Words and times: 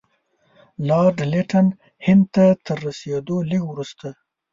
لارډ 0.87 1.17
لیټن 1.31 1.67
هند 2.05 2.23
ته 2.33 2.45
تر 2.65 2.77
رسېدلو 2.87 3.37
لږ 3.49 3.63
وروسته. 3.67 4.07